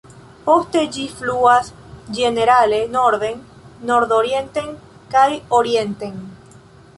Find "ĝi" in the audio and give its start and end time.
0.93-1.03